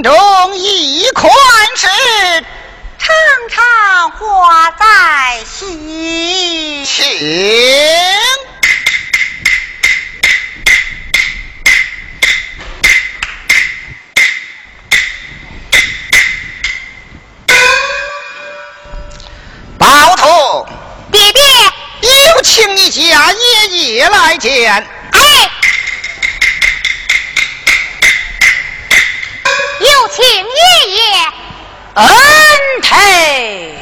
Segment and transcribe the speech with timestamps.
[0.00, 1.30] 心中一宽
[1.76, 1.86] 事，
[2.98, 3.14] 常
[3.50, 6.86] 常挂在心。
[6.86, 7.06] 请。
[19.76, 20.66] 包头，
[21.12, 21.42] 爹爹，
[22.00, 24.99] 有请你家爷爷来见。
[32.00, 32.10] 恩
[32.82, 33.74] 退。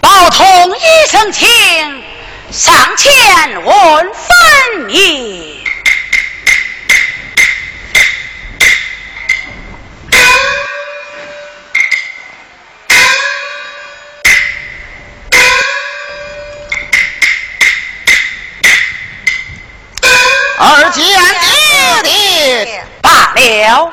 [0.00, 1.46] 报通一声请，
[2.50, 3.12] 上前
[3.64, 3.95] 问
[23.48, 23.92] 了。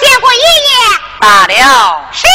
[0.00, 0.44] 见过爷爷。
[1.20, 2.08] 罢了。
[2.12, 2.26] 是。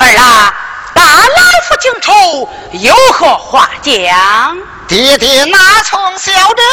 [0.00, 0.54] 儿啊，
[0.94, 4.58] 大老夫请出，有何话讲？
[4.88, 6.64] 爹爹那从小人，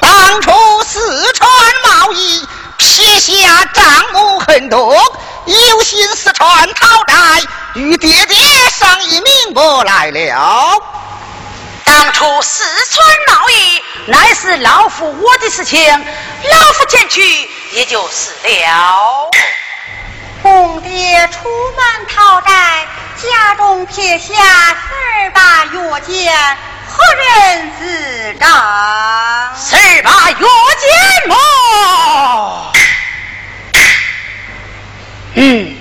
[0.00, 1.48] 当初四川
[1.84, 4.96] 贸易，撇下账目很多，
[5.46, 7.14] 有心四川讨债，
[7.74, 8.36] 与爹爹
[8.70, 10.82] 商议明白来了。
[11.84, 19.30] 当初四川贸易乃是老夫我的事情，老夫前去也就是了。
[20.42, 26.56] 公爹出门讨债，家中撇下十把月剑，
[26.88, 28.50] 何人自当？
[29.56, 30.46] 十把月
[30.80, 31.36] 剑么？
[35.34, 35.76] 嗯，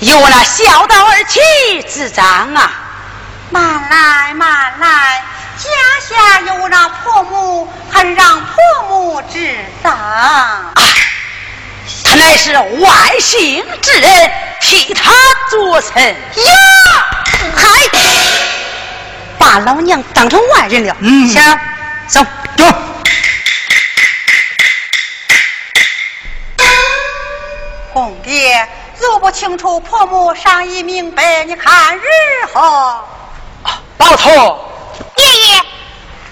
[0.00, 2.24] 由那孝道而起之账
[2.54, 2.72] 啊。
[3.50, 5.22] 慢来慢来，
[5.58, 5.68] 家
[6.00, 8.56] 下有那婆母，还是让婆
[8.88, 9.92] 母知账。
[9.92, 10.72] 啊，
[12.04, 15.12] 他乃是外姓之人，替他
[15.50, 16.02] 做甚？
[16.02, 16.54] 呀，
[17.56, 17.68] 嗨，
[19.36, 20.96] 把老娘当成外人了。
[21.00, 21.60] 嗯行，
[22.06, 22.24] 走
[22.56, 22.64] 走。
[27.92, 28.68] 红爹，
[29.00, 32.02] 如不清楚婆母商议明白，你看如
[32.52, 33.02] 何？
[33.96, 34.30] 包头，
[35.16, 35.62] 爷爷，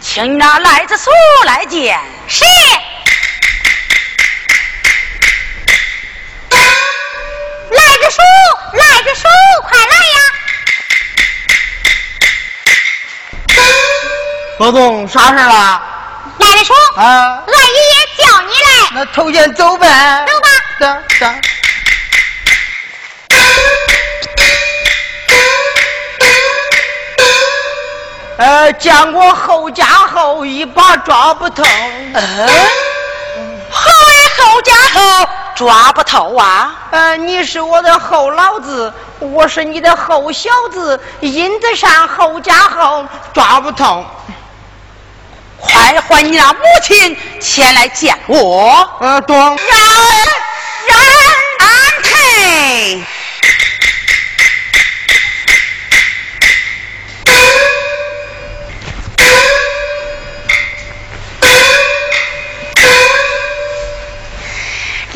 [0.02, 1.10] 请你那赖子叔
[1.44, 1.98] 来见。
[2.26, 2.44] 是。
[7.70, 8.20] 赖着叔，
[8.72, 9.22] 赖着叔，
[9.62, 10.20] 快来呀！
[14.58, 15.82] 老总，啥事儿了？
[16.38, 20.26] 赖子叔，啊，俺爷爷叫你来，那头先走呗。
[20.26, 20.48] 走吧。
[20.80, 20.86] 走
[21.18, 21.26] 走。
[28.38, 31.64] 呃，见过后家后，一把抓不透。
[32.14, 32.48] 嗯，
[33.68, 36.72] 何为后家后抓不透啊？
[36.92, 43.04] 呃，你是我的后老子，我是你的后小子，因得上后家后，
[43.34, 44.06] 抓不透。
[45.60, 48.88] 快唤你那母亲前来见我。
[49.00, 49.36] 呃，懂。
[49.36, 49.58] 让
[50.86, 50.96] 让
[51.58, 51.66] 安
[52.04, 53.02] 退。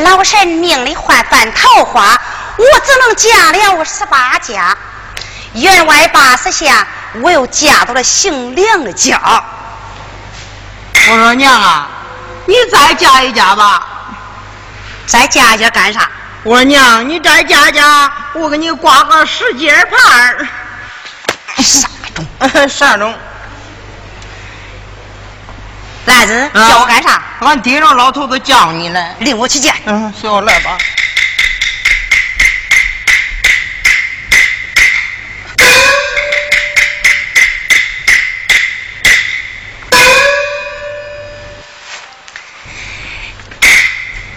[0.03, 2.21] 老神命里换番桃花，
[2.57, 4.77] 我只能嫁了十八家。
[5.55, 6.87] 员外八十下，
[7.21, 9.21] 我又嫁到了姓梁的家。
[11.11, 11.89] 我说娘啊，
[12.47, 13.87] 你再嫁一家吧。
[15.07, 16.09] 再嫁一家干啥？
[16.43, 20.49] 我说娘，你再嫁嫁，我给你挂个十节牌儿。
[21.59, 22.69] 啥种？
[22.69, 23.15] 啥种？
[26.07, 27.23] 来子，叫我干啥？
[27.41, 29.15] 俺爹让老头子叫你来。
[29.21, 29.75] 领我去见。
[29.87, 30.77] 嗯，随我来吧。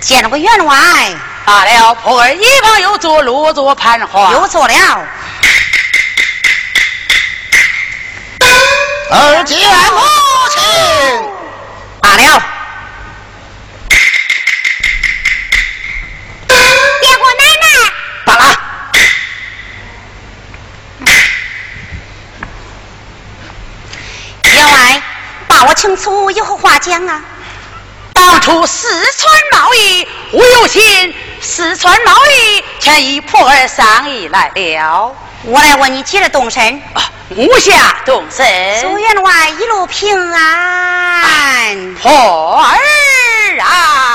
[0.02, 0.76] 见了个员外，
[1.46, 4.32] 罢了，婆儿一旁又坐，落座盘花。
[4.34, 4.74] 又坐了。
[9.10, 9.58] 二见
[9.92, 10.00] 母
[10.52, 10.62] 亲，
[11.24, 11.35] 罢
[12.16, 12.42] 罢了。
[17.02, 17.68] 别过奶奶。
[18.26, 18.44] 罢了。
[25.48, 27.22] 把，有何话讲啊？
[28.14, 35.14] 当初四川贸易无有心，四川贸易却因破而商议来了。
[35.44, 36.82] 我来问你，接着动身。
[37.32, 38.46] 吾下动身，
[38.82, 41.96] 祝员外一路平安。
[41.96, 42.12] 婆
[42.62, 42.78] 儿
[43.60, 44.15] 啊！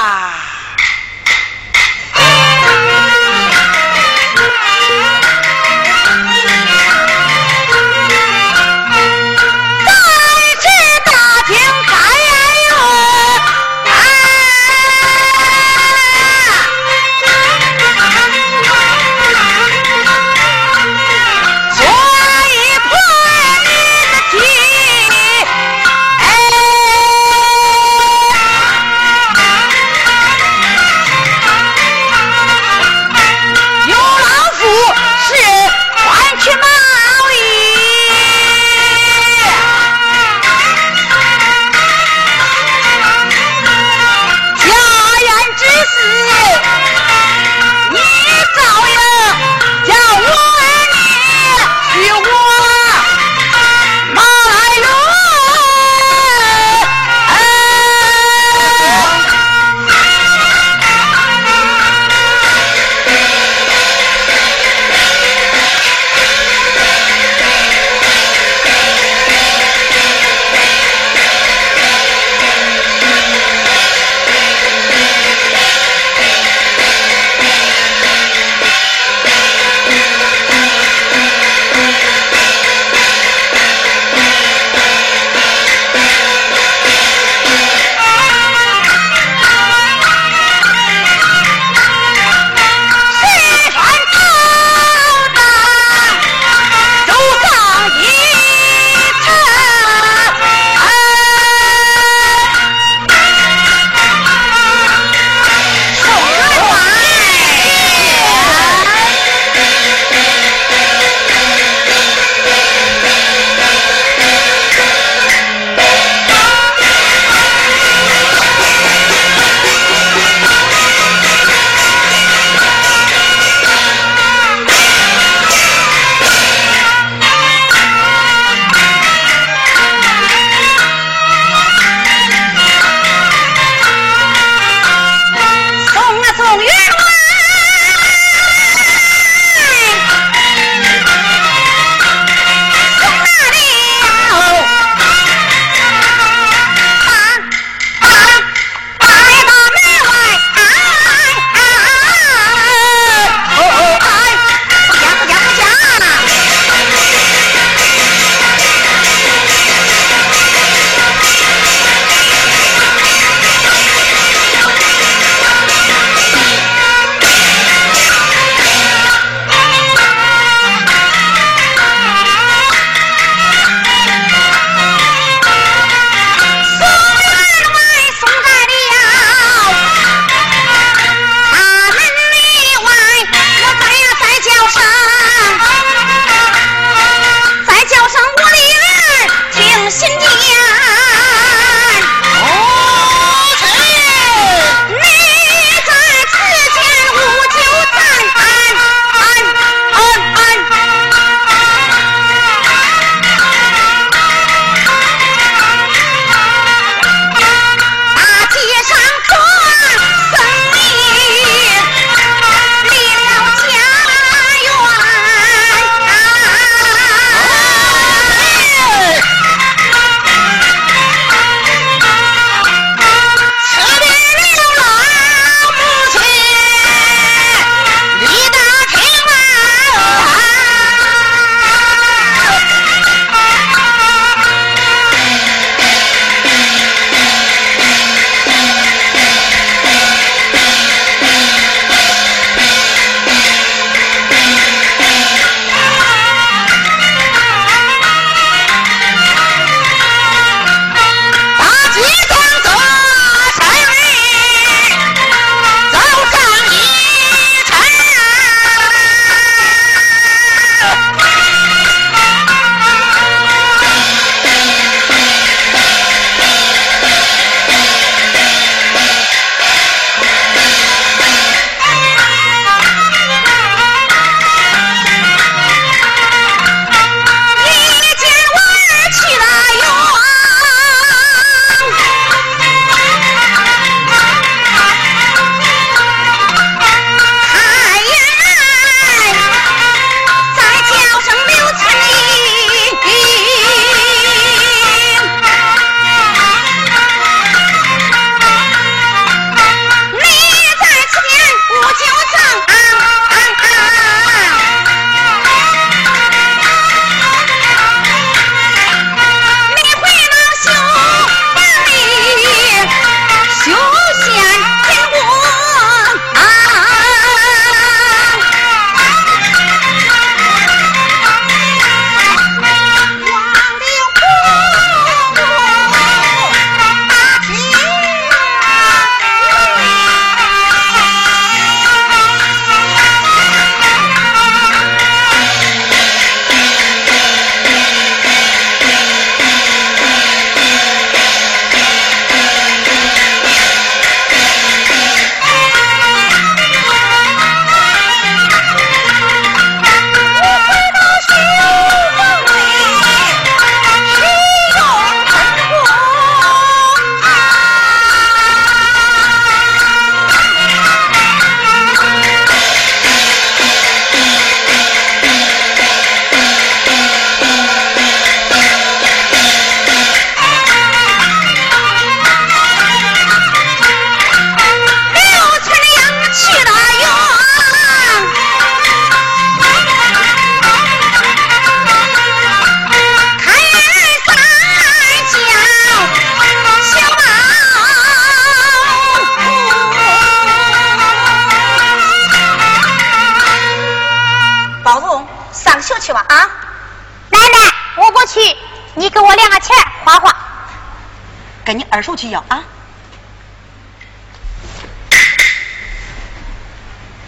[402.00, 402.64] 跟你二叔去要啊！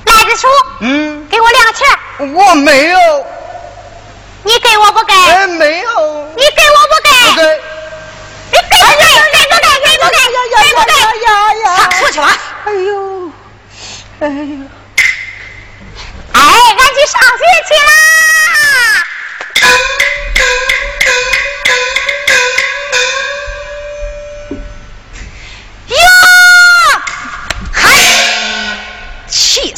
[0.07, 0.49] 赖子叔，
[0.81, 1.87] 嗯，给我两个钱，
[2.35, 2.99] 我没有，
[4.45, 5.13] 你给我不给？
[5.13, 7.11] 哎，没有，你给我不给？
[7.29, 7.43] 不给。
[8.51, 9.05] 你给不给？
[9.31, 9.67] 给不给？
[9.85, 10.17] 给不给？
[10.57, 10.93] 给不给？
[11.21, 11.29] 呀
[11.65, 12.25] 呀上车去吧！
[12.65, 13.31] 哎呦，
[14.21, 14.57] 哎呦，
[16.33, 17.93] 哎，俺去上学去啦！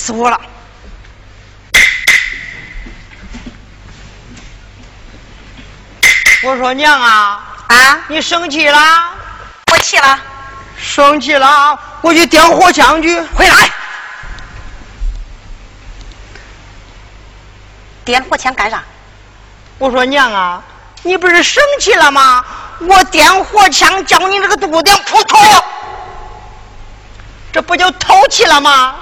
[0.04, 0.38] 死我了！
[6.42, 8.78] 我说娘啊，啊，你生气了？
[9.72, 10.20] 我气了，
[10.76, 13.18] 生气了，我去点火枪去。
[13.34, 13.70] 回来！
[18.04, 18.82] 点火枪干啥？
[19.78, 20.62] 我说娘啊，
[21.02, 22.44] 你不是生气了吗？
[22.80, 25.40] 我点火枪叫你这个肚子扑通，
[27.50, 28.96] 这不就透气了吗？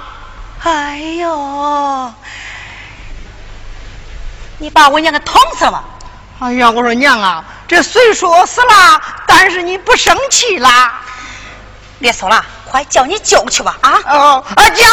[0.63, 2.13] 哎呦，
[4.57, 5.83] 你把我娘给捅死了！
[6.39, 11.01] 哎呀，我说娘啊，这虽说死了，但是你不生气啦？
[11.99, 13.77] 别说了，快叫你舅去吧！
[13.81, 14.85] 啊，哦，阿娇，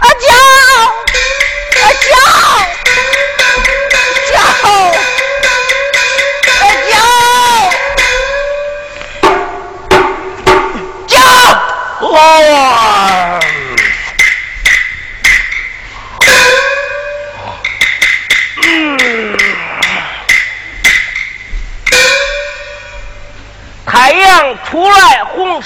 [0.00, 0.34] 阿娇，
[1.82, 2.73] 阿娇，娇，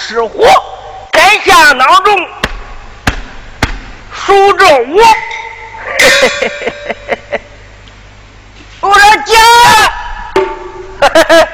[0.08, 0.46] 来红似火，
[1.12, 2.28] 该下闹钟
[4.12, 5.02] 数着我。
[8.80, 9.36] 我说姐，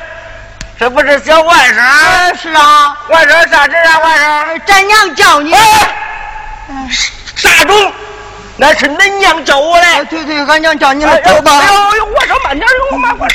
[0.78, 1.80] 这不是小外甥？
[1.80, 3.98] 哎，是啊，外甥啥事啊？
[3.98, 4.60] 外甥？
[4.66, 5.54] 咱娘叫你。
[5.54, 5.88] 哎，
[7.36, 7.92] 啥种？
[8.56, 10.04] 那是恁娘叫我哎，嘞。
[10.10, 11.58] 对对，俺娘叫你哎了，走吧。
[11.58, 13.26] 哎呦哎呦，我说慢点，我慢我。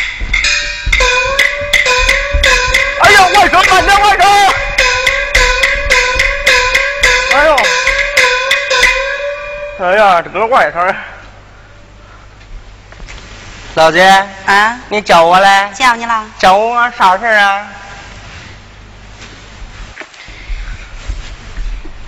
[3.01, 4.25] 哎呦，我说慢点，我说。
[9.81, 10.93] 哎呀，这个外甥。
[13.75, 14.03] 老姐，
[14.45, 15.71] 啊，你叫我来？
[15.73, 16.25] 叫你了。
[16.37, 17.65] 叫我啥事儿啊？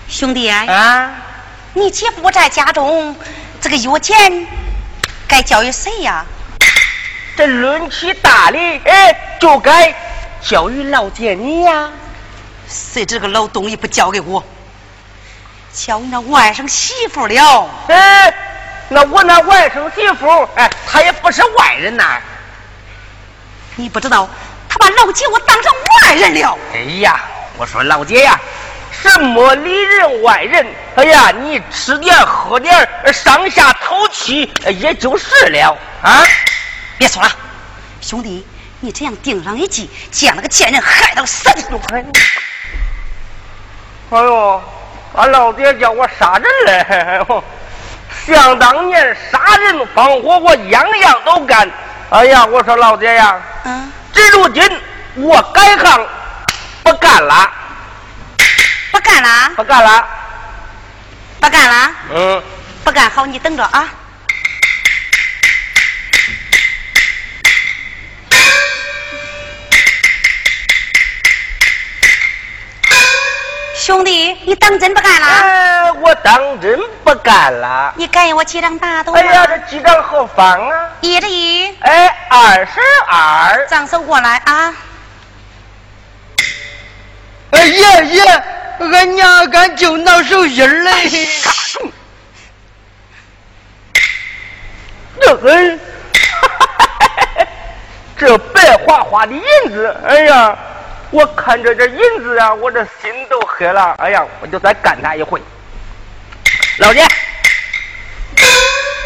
[0.10, 1.12] 兄弟，啊？
[1.74, 3.16] 你姐夫在家中，
[3.62, 4.46] 这个药钱
[5.26, 6.26] 该交给谁呀？
[7.38, 9.96] 这论起大理，哎，就该
[10.42, 11.90] 教育老姐你呀。
[12.68, 14.44] 谁这个老东西不交给我，
[15.74, 17.70] 交你那外甥媳妇了。
[17.88, 18.34] 哎，
[18.90, 22.20] 那我那外甥媳妇，哎，她也不是外人呐。
[23.76, 24.30] 你不知道，
[24.68, 26.58] 他把老姐我当成外人了。
[26.74, 27.22] 哎呀，
[27.58, 28.40] 我说老姐呀，
[28.92, 30.68] 什么里人外人？
[30.96, 36.24] 哎呀，你吃点喝点，上下透气，也就是了啊。
[36.98, 37.32] 别说了，
[38.02, 38.46] 兄弟，
[38.82, 41.64] 你这样顶上一记，见那个贱人害到死地。
[44.12, 44.64] 哎呦，
[45.16, 47.26] 俺老爹叫我杀人嘞！
[48.26, 51.70] 想当年杀人放火，我样样都干。
[52.10, 54.64] 哎呀，我说老爹呀，嗯，这如今
[55.16, 56.08] 我改行
[56.84, 57.50] 不干了，
[58.92, 60.06] 不干了，不干了。
[61.40, 62.44] 不干了，嗯，
[62.84, 63.90] 不干好，你等着啊。
[73.82, 75.28] 兄弟，你当真不干了？
[75.28, 77.92] 哎，我当真不干了。
[77.98, 79.20] 你给我几张大刀吗？
[79.20, 80.90] 哎呀，这几张何方啊？
[81.02, 83.66] 一着一，哎，二十二。
[83.68, 84.76] 掌手过来啊！
[87.50, 88.44] 哎呀呀，
[88.80, 91.10] 俺娘敢就闹手心儿嘞。
[95.20, 95.80] 这很，
[98.16, 100.56] 这白花花的银子，哎呀，
[101.12, 103.94] 我看着这银子啊，我这心都黑了。
[104.00, 105.42] 哎呀，我就再干他一回。
[106.80, 107.06] 老爹，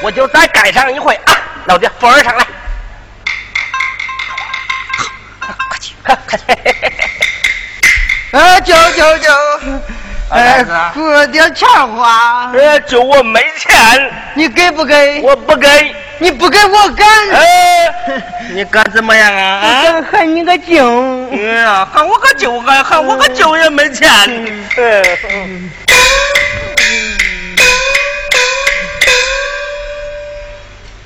[0.02, 1.34] 我就再干上一回啊！
[1.66, 2.46] 老姐，扶儿上来。
[5.68, 5.96] 快去！
[6.06, 6.44] 快去！
[8.32, 9.32] 哎，舅舅舅，
[10.30, 15.22] 哎儿子啊，给我点钱花，哎，就我没钱，你给不给？
[15.22, 15.96] 我不给。
[16.18, 17.94] 你不给我干，哎，
[18.54, 20.02] 你哥怎么样啊？
[20.12, 21.30] 喊你个舅。
[21.32, 24.10] 哎呀，喊我个舅喊，喊我个舅也没钱。
[24.78, 25.72] 嗯，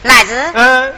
[0.03, 0.93] 赖子，嗯，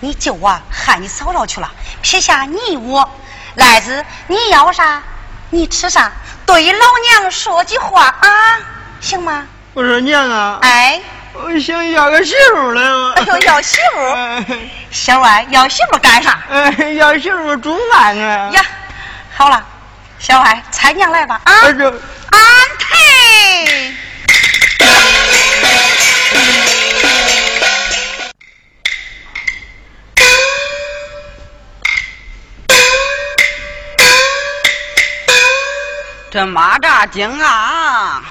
[0.00, 1.70] 你舅啊喊你嫂嫂去了，
[2.02, 3.08] 撇下你我。
[3.54, 5.02] 赖子，你要啥？
[5.50, 6.12] 你吃啥？
[6.46, 6.78] 对老
[7.10, 8.28] 娘说句话啊，
[9.00, 9.46] 行吗？
[9.72, 11.00] 我说娘啊，哎，
[11.34, 14.44] 我想要个媳妇来哎呦，要媳妇？
[14.90, 16.38] 小外要媳妇干啥？
[16.48, 18.50] 哎，要媳妇煮饭啊。
[18.50, 18.62] 呀，
[19.36, 19.62] 好了，
[20.18, 21.52] 小外，猜娘来吧啊！
[21.52, 21.70] 安
[22.78, 23.94] 退。
[36.30, 38.22] 这马扎精啊，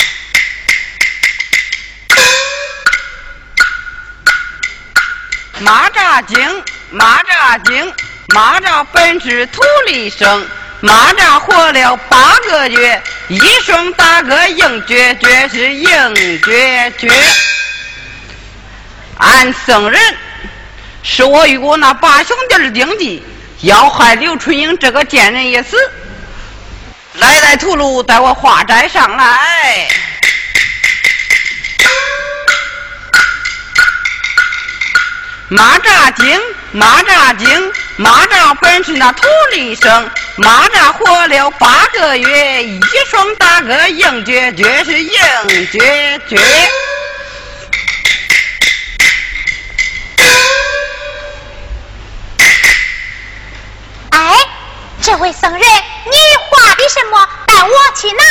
[5.63, 7.93] 蚂蚱精，蚂蚱精，
[8.35, 10.45] 蚂蚱本是土里生，
[10.81, 17.09] 蚂蚱活了八个月，一声大哥硬决绝是硬决绝。
[19.19, 20.01] 俺僧人
[21.01, 23.23] 是我与我那八兄弟的定计，
[23.61, 25.77] 要害刘春英这个贱人一死。
[27.13, 29.87] 来来屠戮，带我化斋上来。
[35.49, 36.39] 蚂蚱精，
[36.73, 45.19] 蚂蚱精，蚂蚱本是那土里生，蚂蚱活了八个月，一双大哥硬撅撅是硬
[45.71, 46.39] 撅撅。
[54.11, 54.35] 哎，
[55.01, 55.61] 这位僧人。
[56.05, 56.11] 你
[56.49, 57.29] 画的什么？
[57.47, 58.23] 带我去拿。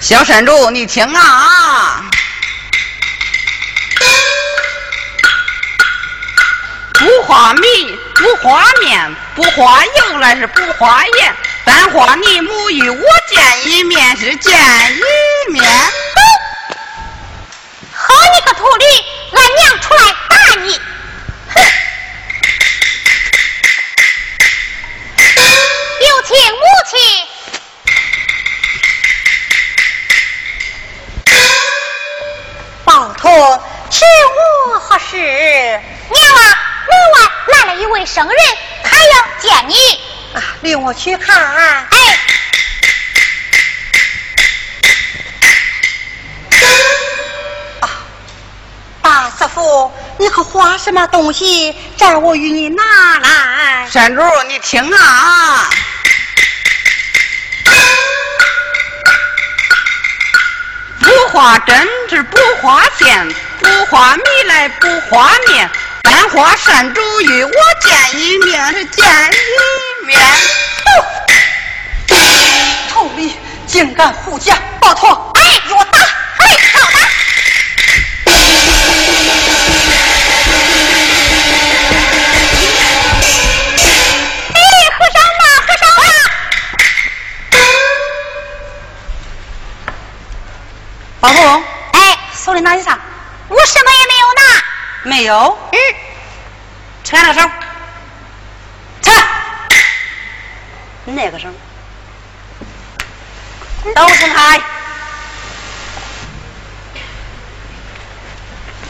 [0.00, 2.04] 小山主，你听啊！
[7.16, 15.64] 不画米，不花面，不花油，来是不花盐，但画你母与我见一面，是见一面。
[17.94, 18.84] 好你个秃驴，
[19.32, 20.78] 俺娘出来打你！
[26.00, 27.26] 有请母亲。
[32.84, 34.04] 报托，是
[34.68, 35.16] 我何事？
[35.16, 38.36] 娘啊，门外来了一位生人，
[38.82, 39.74] 他要见你。
[40.34, 41.36] 啊，领我去看。
[41.54, 41.86] 哎。
[47.80, 47.88] 啊，
[49.02, 51.74] 大师傅，你可花什么东西？
[51.96, 52.82] 叫我与你拿
[53.18, 53.88] 来。
[53.90, 55.70] 山主，你听啊。
[60.98, 63.28] 不花针是不花线，
[63.60, 65.70] 不花米来不花面，
[66.08, 70.16] 但画山主与我见一面是见一面。
[72.88, 73.32] 臭驴，
[73.66, 74.56] 竟敢护驾！
[74.80, 75.98] 报托，哎，给我打！
[76.00, 77.00] 哎，好打！
[91.20, 92.96] 老公，哎，手里拿的啥？
[93.48, 94.65] 我什么也没有拿。
[95.06, 95.56] 没有？
[95.70, 95.78] 嗯。
[97.04, 97.40] 扯那手。
[99.00, 99.12] 扯。
[101.04, 101.54] 那个绳。
[103.94, 104.60] 都松开。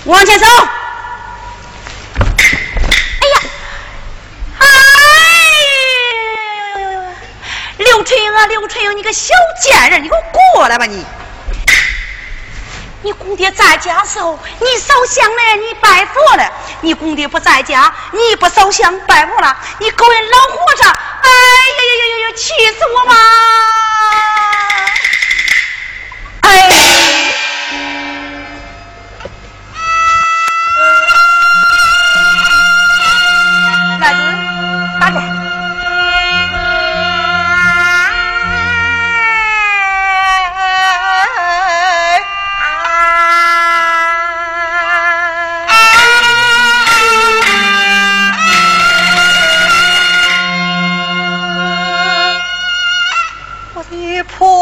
[0.07, 0.47] 往前走。
[3.21, 3.37] 哎呀！
[4.59, 4.67] 哎
[6.81, 7.15] 呦！
[7.77, 10.21] 刘春英啊，刘春英，你个小贱人，你给我
[10.55, 11.05] 过来吧你！
[13.07, 19.57] 你公爹在家时候，你烧香了，你拜佛了；你公爹不在家，你不烧香拜佛了。
[19.79, 23.15] 你勾引老和尚，哎呀呀呀呀呀，气死我嘛！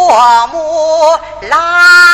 [0.07, 2.14] 我莫来。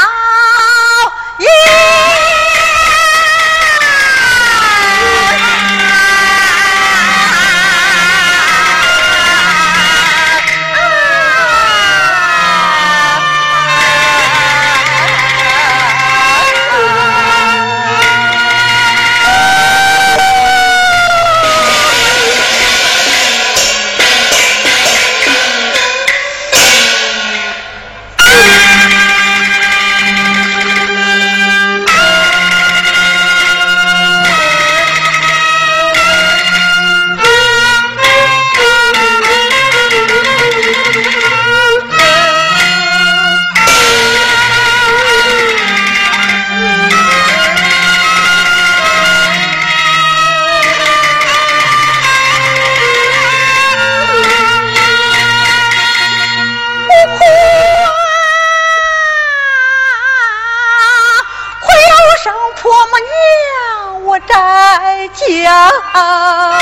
[65.30, 66.59] 寨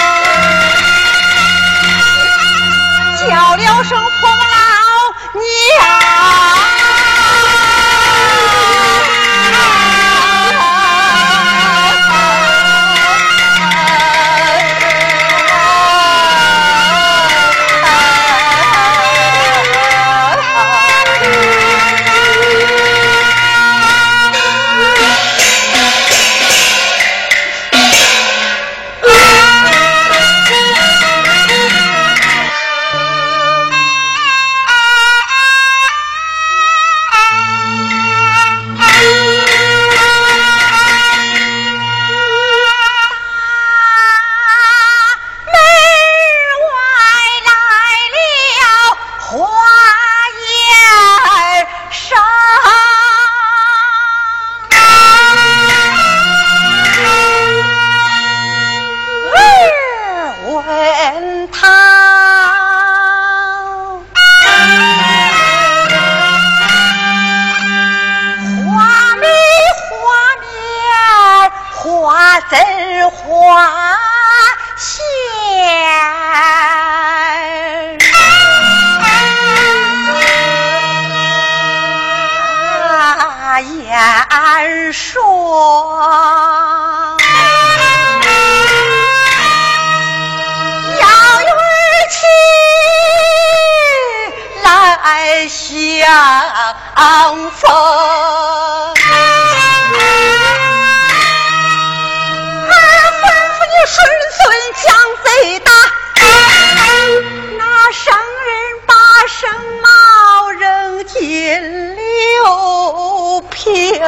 [113.59, 114.07] 平婆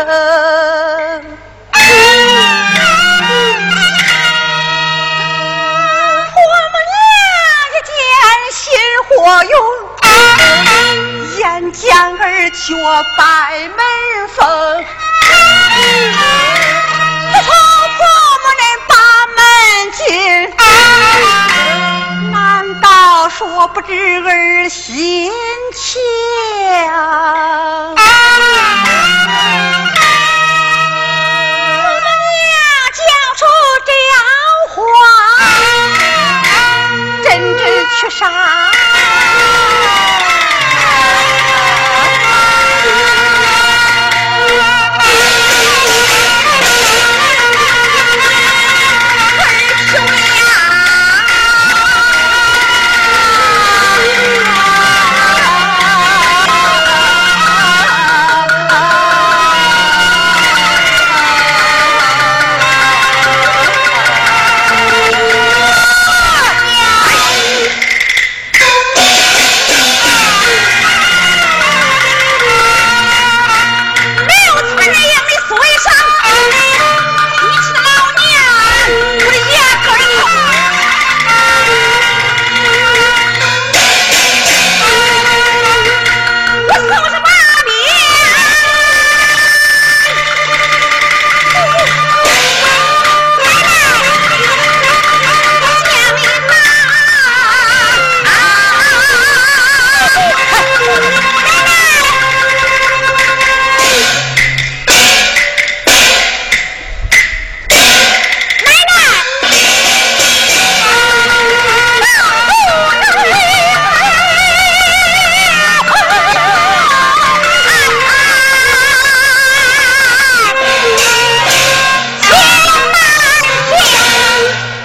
[6.71, 6.95] 母娘
[7.75, 7.93] 一见
[8.53, 8.63] 心
[9.09, 9.11] 火
[9.45, 9.53] 涌
[11.41, 12.87] 眼见儿去我
[13.19, 13.21] 百
[13.67, 13.77] 门
[14.29, 14.39] 逢
[17.33, 17.51] 不从
[17.97, 18.01] 婆
[18.39, 18.95] 母恁把
[19.35, 19.43] 门
[19.93, 20.01] 进
[22.31, 25.33] 难道说不知儿心
[25.75, 26.01] 情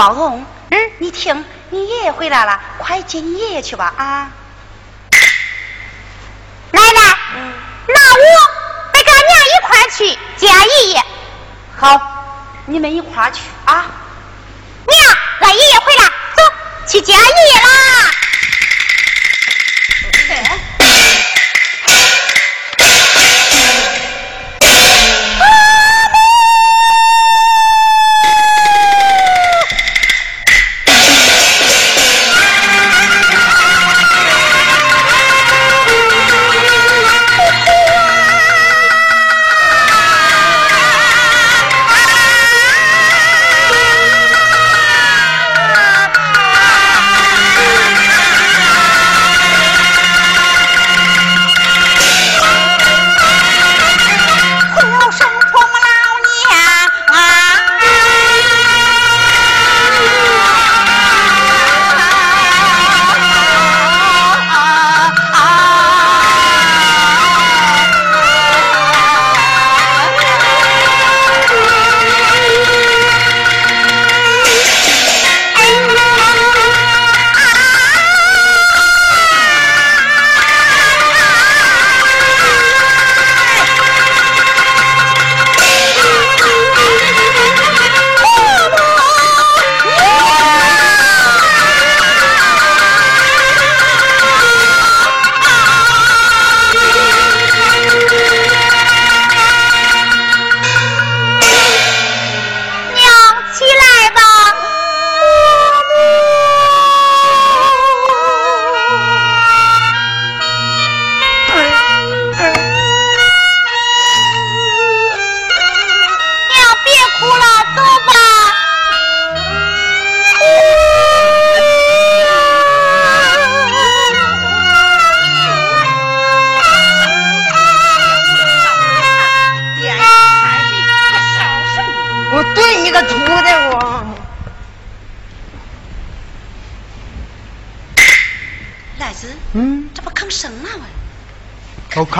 [0.00, 4.32] 包红，嗯，你听，你爷爷回来了，快接你爷爷去吧啊！
[6.70, 7.52] 奶奶，嗯
[7.86, 8.22] 那我
[8.94, 11.04] 得跟俺娘一块去接俺爷爷。
[11.76, 12.00] 好，
[12.64, 13.84] 你们一块去啊！
[14.86, 16.42] 娘，俺爷爷回来，走，
[16.88, 18.10] 去接俺爷爷啦！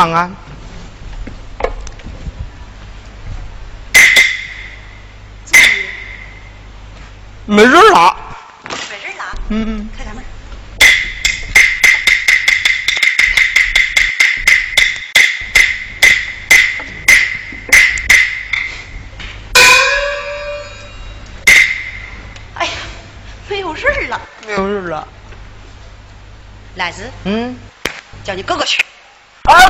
[0.00, 0.06] 喂！
[0.06, 0.34] 我看看，
[7.44, 8.16] 没人了。
[8.88, 10.24] 没人了，嗯，开开门。
[22.54, 22.72] 哎呀，
[23.48, 24.20] 没有人了。
[24.46, 25.06] 没有人了。
[26.76, 27.54] 兰子，嗯，
[28.24, 28.79] 叫你哥哥去。
[29.50, 29.68] 二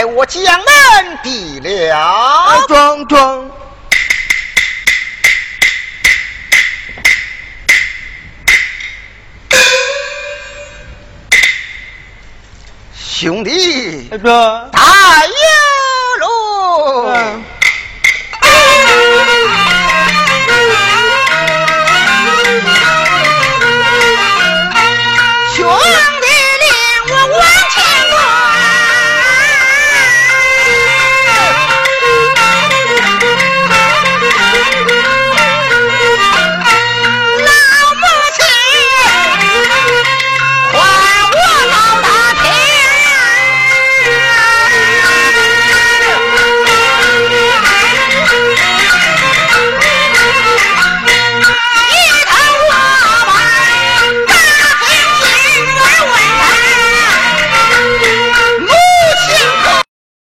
[0.00, 2.64] 待我江南地了。
[2.66, 3.50] 装装。
[12.94, 14.16] 兄弟，这
[14.72, 14.79] 到